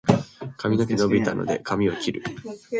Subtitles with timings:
[0.57, 2.23] 髪の毛が伸びたので、髪を切る。